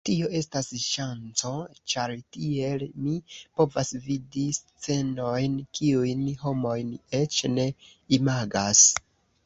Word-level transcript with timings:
Tio 0.09 0.27
estas 0.37 0.67
ŝanco 0.83 1.51
ĉar, 1.93 2.13
tiel, 2.37 2.87
mi 3.03 3.13
povas 3.59 3.93
vidi 4.07 4.47
scenojn 4.61 5.61
kiujn 5.81 6.27
homojn 6.45 6.99
eĉ 7.23 7.43
ne 7.57 7.73
imagas. 8.21 8.87